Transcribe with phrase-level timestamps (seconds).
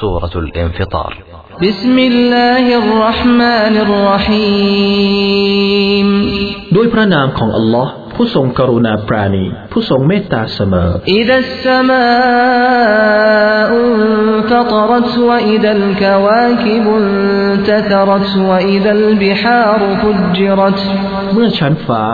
[0.00, 1.12] سورة الانفطار
[1.62, 5.26] بسم الله الرحمن الرحيم
[6.76, 11.98] ด้วยพระนามของอัลลอฮ์ผู้ทรงกรุณาปราณี ผู้ทรงเมตตาเสมอ إذا السماء
[13.88, 20.80] انفطرت وإذا الكواكب انتثرت وإذا البحار فجرت
[21.34, 22.04] เมื่อชั้นฟ้า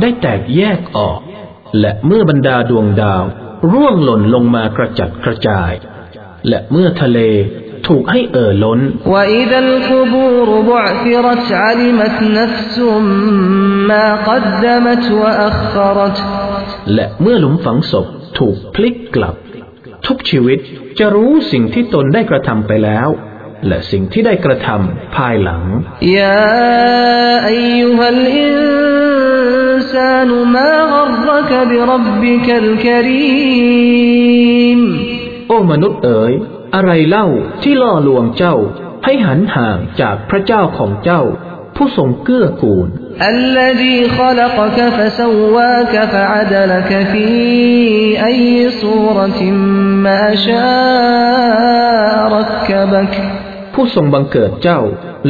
[0.00, 1.18] ได้แตกแยกออก
[1.80, 3.24] และเมื่อบรรดาดวงดาว
[3.72, 5.72] ร่วงหล่นลงมากระจัดกระจาย
[6.48, 7.18] และเมื่อทะเล
[7.88, 8.80] ถูกให้เอ่อล้น
[9.14, 12.76] وإذا القبور بعثرت علمت نفس
[13.90, 16.16] ما قدمت وأخرت
[16.94, 18.06] และเมื่อหลุมฝังศพ
[18.38, 19.34] ถูกพลิกกลับ
[20.06, 20.58] ทุกชีวิต
[20.98, 23.08] จะรู้สิ่งที่ตนได้กระทำไปแล้ว
[23.68, 25.62] และสิ่งที่ได้กระทำภายหลัง
[26.18, 26.50] يا
[27.54, 28.06] أيها
[29.30, 34.03] الإنسان ما غرك بربك الكريم โอ้
[35.70, 36.32] มนุษย์เอ๋ย
[36.74, 37.26] อะไรเล่า
[37.62, 38.56] ที่ล่อลวงเจ้า
[39.04, 41.22] ให้หันห่างจากพระเจ้าของเจ้า
[41.76, 42.88] ผู้ทรงเกื้อกูล
[43.34, 47.28] الذي خلقك فسواك فعدلك في
[48.28, 48.44] أي
[48.82, 49.40] صورة
[50.06, 53.14] ما شاء ركبك
[53.74, 54.80] ผู้ทรงบังเกิดเจ้า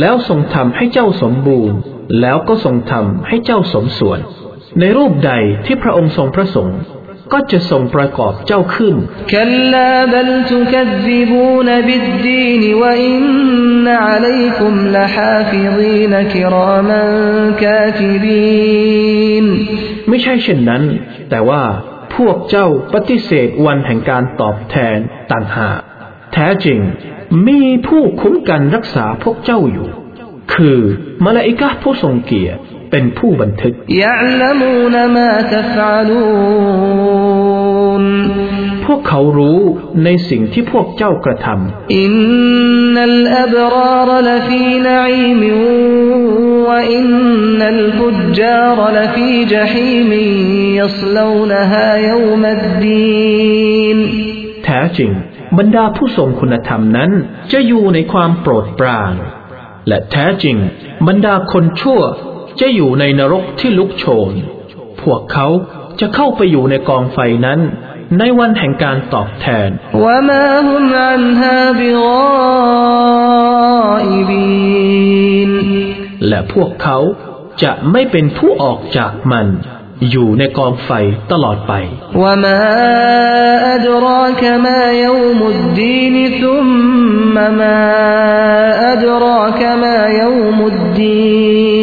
[0.01, 1.79] แล้วทรงทำให้เจ้าสมบูรณ์
[2.21, 4.21] แล้วก็ทรงทำให้เจ้าสมส่วน
[4.81, 5.33] ในรูปใด
[5.67, 6.79] ที่พระองค์ทรงประสงค์
[7.34, 8.96] ก็จะทรงประกอบเจ้าขึ้น
[20.10, 20.84] ไม่ใช่เช่นนั้น
[21.30, 21.64] แต่ว่า
[22.16, 24.98] พวกเจ้าปฏิเสธวันแห่งการตอบแทน
[25.32, 25.80] ต่างหาก
[26.34, 26.80] แท้จริง
[27.48, 29.90] มีผู้คุ้มกันรักษาพวกเจ้าอยู่
[30.54, 30.80] คือ
[31.24, 33.74] มาลาอิกะผู้ทรงเกียรติ เป็นผู้บันทึก
[38.86, 39.60] พวกเขารู้
[40.04, 42.14] ในสิ่งที่พวกเจ้ากระทำอิน
[42.94, 45.44] นัลอับรารลฟีนัยม
[46.68, 47.08] วะอิน
[47.60, 48.08] นัลฟุ
[48.40, 50.12] จารลฟีจฮีม
[50.82, 53.98] ยัสลวนฮายอมดดีน
[54.66, 55.12] แท้จริง
[55.58, 57.12] บรรดาผู้ทรงคุณธรรมนั้น
[57.52, 59.14] จะอยู่ในความโปรดปราน
[59.88, 60.58] และแท้จริง
[61.08, 62.02] บรรดาคนชั่ว
[62.60, 64.32] จะอยู่ในนรกที่ลุกโชน
[65.02, 65.48] พวกเขา
[66.00, 67.60] จะเข้าไปอยู่ในกองไฟนั้น
[68.20, 69.70] ในวันแห่งการตอบแทน
[76.28, 76.98] และพวกเขา
[77.64, 79.48] จะไม่เป็นผู้ออกจากมัน
[80.12, 80.92] อยู่ในกองไฟ
[81.32, 81.74] ตลอดไป
[82.20, 91.75] และ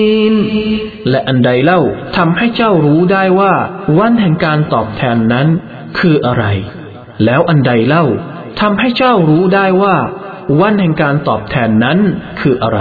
[1.12, 1.80] และอันใดเล่า
[2.16, 3.54] ทำให้เจ้ารู้ได้ว่า
[3.98, 5.46] วันแห่งการตอบแทนนั้น
[5.98, 6.44] คืออะไร
[7.24, 8.04] แล้วอันใดเล่า
[8.60, 9.96] ทำให้เจ้ารู้ได้ว่า
[10.60, 11.98] วันแห่งการตอบแทนนั้น
[12.40, 12.78] คืออะไร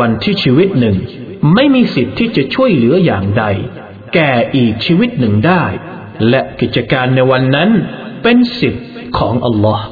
[0.00, 0.96] วันที่ชีวิตหนึ่ง
[1.54, 3.44] ไม่มีสิทธิ์ที่จะช่วยเหลืออย่างใด
[4.14, 5.64] แก่อีกชีวิตหนึ่งได้
[6.28, 7.70] และกิจการในวันนั้น
[8.28, 8.86] เป็นสิทธิ์
[9.18, 9.86] ของอัลลอฮ์